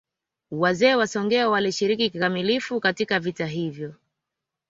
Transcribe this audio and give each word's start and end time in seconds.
Wazee 0.51 0.95
wa 0.95 1.07
Songea 1.07 1.49
walishiriki 1.49 2.09
kikamilifu 2.09 2.79
katika 2.79 3.19
vita 3.19 3.45
hivyo 3.47 3.93